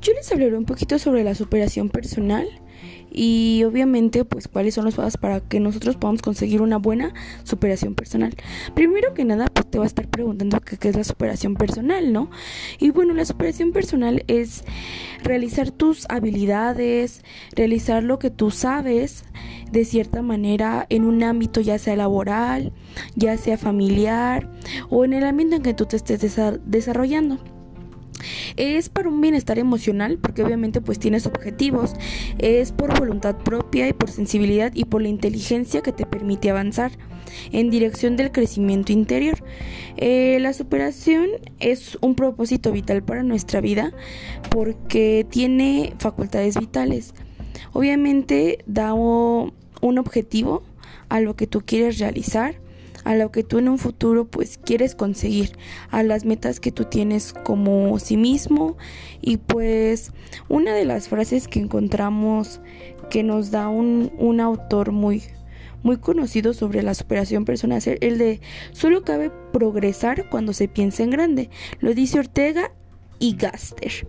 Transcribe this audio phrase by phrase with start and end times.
[0.00, 2.48] Yo les hablaré un poquito sobre la superación personal
[3.10, 7.94] y obviamente pues cuáles son los pasos para que nosotros podamos conseguir una buena superación
[7.94, 8.34] personal.
[8.74, 12.30] Primero que nada pues te va a estar preguntando qué, es la superación personal, ¿no?
[12.78, 14.64] Y bueno, la superación personal es
[15.24, 17.24] realizar tus habilidades,
[17.56, 19.24] realizar lo que tú sabes
[19.72, 22.72] de cierta manera en un ámbito ya sea laboral,
[23.16, 24.50] ya sea familiar
[24.90, 26.20] o en el ambiente en que tú te estés
[26.64, 27.57] desarrollando.
[28.56, 31.94] Es para un bienestar emocional, porque obviamente pues tienes objetivos.
[32.38, 36.92] Es por voluntad propia y por sensibilidad y por la inteligencia que te permite avanzar
[37.52, 39.38] en dirección del crecimiento interior.
[39.96, 41.28] Eh, la superación
[41.60, 43.92] es un propósito vital para nuestra vida
[44.50, 47.14] porque tiene facultades vitales.
[47.72, 49.52] Obviamente da un
[49.98, 50.62] objetivo
[51.08, 52.60] a lo que tú quieres realizar
[53.08, 55.52] a lo que tú en un futuro pues quieres conseguir,
[55.88, 58.76] a las metas que tú tienes como sí mismo
[59.22, 60.12] y pues
[60.50, 62.60] una de las frases que encontramos
[63.08, 65.22] que nos da un, un autor muy
[65.82, 68.40] muy conocido sobre la superación personal, el de
[68.72, 71.48] solo cabe progresar cuando se piensa en grande,
[71.80, 72.72] lo dice Ortega
[73.20, 74.06] y Gaster.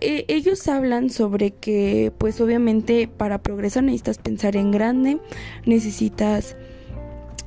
[0.00, 5.18] Eh, ellos hablan sobre que pues obviamente para progresar necesitas pensar en grande,
[5.66, 6.56] necesitas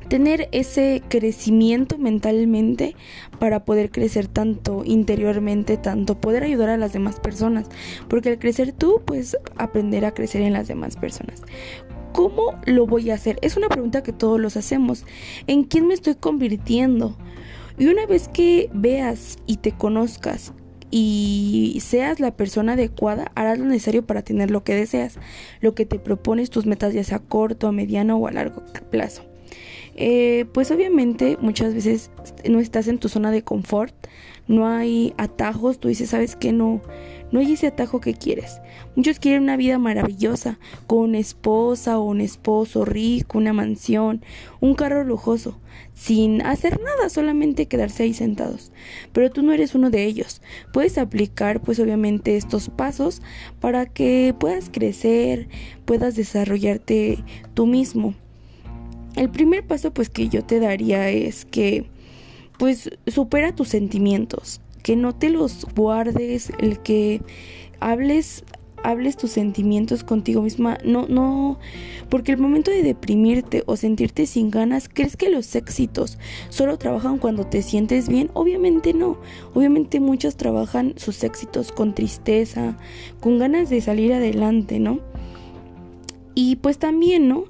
[0.07, 2.95] tener ese crecimiento mentalmente
[3.39, 7.67] para poder crecer tanto interiormente, tanto poder ayudar a las demás personas,
[8.07, 11.41] porque al crecer tú, pues aprender a crecer en las demás personas.
[12.11, 13.39] ¿Cómo lo voy a hacer?
[13.41, 15.03] Es una pregunta que todos los hacemos.
[15.47, 17.17] ¿En quién me estoy convirtiendo?
[17.79, 20.53] Y una vez que veas y te conozcas
[20.91, 25.17] y seas la persona adecuada, harás lo necesario para tener lo que deseas,
[25.59, 28.61] lo que te propones, tus metas ya sea a corto, a mediano o a largo
[28.91, 29.23] plazo.
[29.95, 32.11] Eh, pues obviamente muchas veces
[32.49, 33.93] no estás en tu zona de confort,
[34.47, 36.81] no hay atajos, tú dices, sabes que no,
[37.31, 38.59] no hay ese atajo que quieres.
[38.95, 44.23] Muchos quieren una vida maravillosa, con una esposa o un esposo rico, una mansión,
[44.59, 45.59] un carro lujoso,
[45.93, 48.71] sin hacer nada, solamente quedarse ahí sentados.
[49.13, 50.41] Pero tú no eres uno de ellos.
[50.73, 53.21] Puedes aplicar pues obviamente estos pasos
[53.59, 55.47] para que puedas crecer,
[55.85, 57.23] puedas desarrollarte
[57.53, 58.15] tú mismo.
[59.15, 61.85] El primer paso pues que yo te daría es que
[62.57, 67.21] pues supera tus sentimientos, que no te los guardes, el que
[67.79, 68.43] hables
[68.83, 71.57] hables tus sentimientos contigo misma, no no
[72.09, 76.17] porque el momento de deprimirte o sentirte sin ganas, ¿crees que los éxitos
[76.49, 78.29] solo trabajan cuando te sientes bien?
[78.33, 79.17] Obviamente no.
[79.53, 82.77] Obviamente muchos trabajan sus éxitos con tristeza,
[83.21, 84.99] con ganas de salir adelante, ¿no?
[86.35, 87.45] Y pues también, ¿no?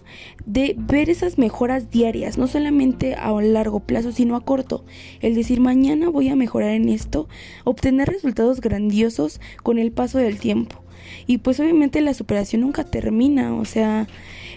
[0.45, 4.83] De ver esas mejoras diarias, no solamente a largo plazo, sino a corto.
[5.21, 7.29] El decir, mañana voy a mejorar en esto,
[7.63, 10.83] obtener resultados grandiosos con el paso del tiempo.
[11.27, 14.07] Y pues obviamente la superación nunca termina, o sea,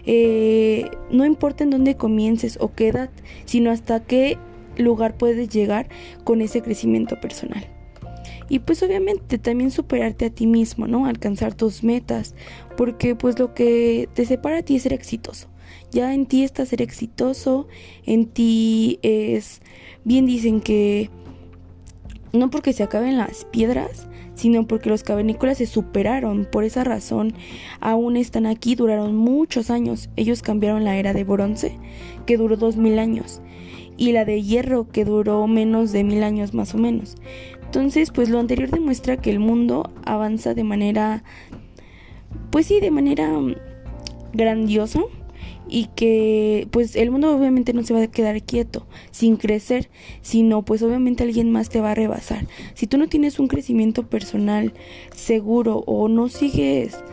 [0.04, 3.10] eh, no importa en dónde comiences o qué edad,
[3.44, 4.38] sino hasta qué
[4.76, 5.88] lugar puedes llegar
[6.24, 7.75] con ese crecimiento personal.
[8.48, 11.06] Y pues obviamente también superarte a ti mismo, ¿no?
[11.06, 12.34] Alcanzar tus metas,
[12.76, 15.48] porque pues lo que te separa a ti es ser exitoso.
[15.90, 17.66] Ya en ti está ser exitoso,
[18.04, 19.60] en ti es,
[20.04, 21.10] bien dicen que
[22.32, 26.46] no porque se acaben las piedras, sino porque los cavernícolas se superaron.
[26.50, 27.32] Por esa razón,
[27.80, 30.10] aún están aquí, duraron muchos años.
[30.16, 31.76] Ellos cambiaron la era de bronce,
[32.26, 33.40] que duró dos mil años,
[33.96, 37.16] y la de hierro, que duró menos de mil años más o menos.
[37.76, 41.22] Entonces, pues lo anterior demuestra que el mundo avanza de manera,
[42.50, 43.54] pues sí, de manera mm,
[44.32, 45.02] grandiosa
[45.68, 49.90] y que pues el mundo obviamente no se va a quedar quieto sin crecer,
[50.22, 52.46] sino pues obviamente alguien más te va a rebasar.
[52.72, 54.72] Si tú no tienes un crecimiento personal
[55.14, 57.04] seguro o no sigues,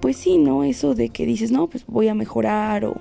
[0.00, 0.64] pues sí, ¿no?
[0.64, 2.96] Eso de que dices, no, pues voy a mejorar o,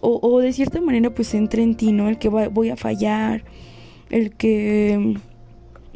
[0.00, 2.08] o, de cierta manera pues entra en ti, ¿no?
[2.08, 3.42] El que voy a fallar,
[4.10, 5.16] el que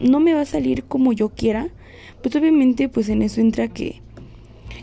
[0.01, 1.69] no me va a salir como yo quiera,
[2.23, 4.01] pues obviamente pues en eso entra que,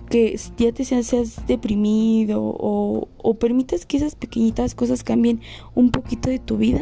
[0.10, 5.42] que ya te seas, deprimido o, o permitas que esas pequeñitas cosas cambien
[5.76, 6.82] un poquito de tu vida,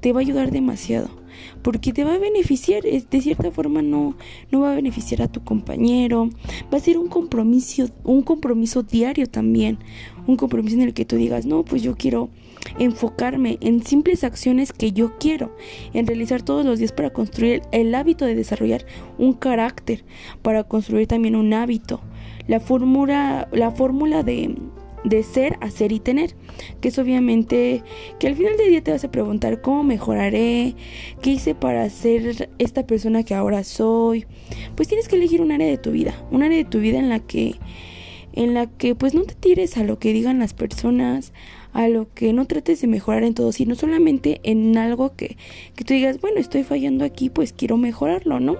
[0.00, 1.08] te va a ayudar demasiado
[1.62, 4.16] porque te va a beneficiar, de cierta forma no,
[4.50, 6.30] no va a beneficiar a tu compañero,
[6.72, 9.78] va a ser un compromiso, un compromiso diario también,
[10.26, 12.30] un compromiso en el que tú digas, no, pues yo quiero
[12.78, 15.56] enfocarme en simples acciones que yo quiero,
[15.92, 18.84] en realizar todos los días para construir el hábito de desarrollar
[19.18, 20.04] un carácter,
[20.42, 22.00] para construir también un hábito.
[22.46, 24.54] La fórmula, la fórmula de
[25.06, 26.34] de ser, hacer y tener,
[26.80, 27.82] que es obviamente
[28.18, 30.74] que al final del día te vas a preguntar cómo mejoraré,
[31.22, 34.26] qué hice para ser esta persona que ahora soy.
[34.74, 37.08] Pues tienes que elegir un área de tu vida, un área de tu vida en
[37.08, 37.54] la que
[38.32, 41.32] en la que pues no te tires a lo que digan las personas,
[41.76, 45.36] a lo que no trates de mejorar en todo, sino solamente en algo que,
[45.74, 48.56] que tú digas, bueno, estoy fallando aquí, pues quiero mejorarlo, ¿no?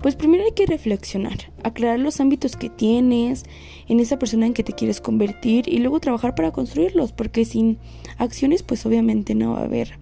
[0.00, 3.44] Pues primero hay que reflexionar, aclarar los ámbitos que tienes
[3.86, 7.76] en esa persona en que te quieres convertir y luego trabajar para construirlos, porque sin
[8.16, 9.98] acciones pues obviamente no va a haber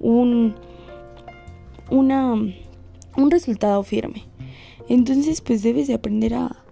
[0.00, 0.56] un,
[1.90, 4.24] una, un resultado firme.
[4.90, 6.64] Entonces pues debes de aprender a,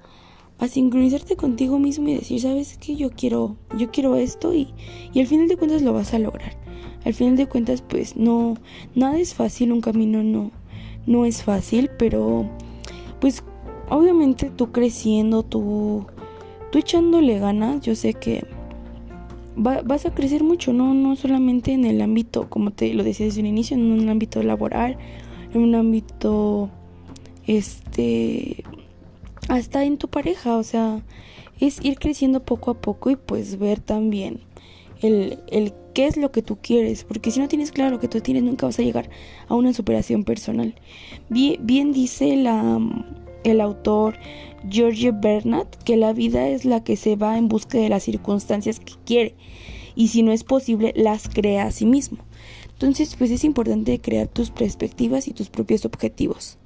[0.59, 4.69] a sincronizarte contigo mismo y decir, sabes que yo quiero, yo quiero esto y,
[5.13, 6.57] y al final de cuentas lo vas a lograr.
[7.05, 8.57] Al final de cuentas pues no,
[8.95, 10.51] nada es fácil, un camino no,
[11.07, 12.49] no es fácil, pero
[13.21, 13.45] pues
[13.89, 16.07] obviamente tú creciendo, tú,
[16.73, 18.45] tú echándole ganas, yo sé que
[19.57, 20.93] vas a crecer mucho, ¿no?
[20.93, 24.43] no solamente en el ámbito, como te lo decía desde un inicio, en un ámbito
[24.43, 24.99] laboral,
[25.55, 26.69] en un ámbito,
[27.47, 28.65] este,
[29.49, 31.03] hasta en tu pareja, o sea,
[31.61, 34.41] es ir creciendo poco a poco y pues ver también
[35.03, 38.09] el, el qué es lo que tú quieres, porque si no tienes claro lo que
[38.09, 39.09] tú tienes, nunca vas a llegar
[39.49, 40.75] a una superación personal.
[41.29, 42.81] Bien, bien dice la,
[43.45, 44.19] el autor
[44.69, 48.81] George Bernard que la vida es la que se va en busca de las circunstancias
[48.81, 49.35] que quiere
[49.95, 52.19] y si no es posible las crea a sí mismo.
[52.73, 56.59] Entonces, pues es importante crear tus perspectivas y tus propios objetivos.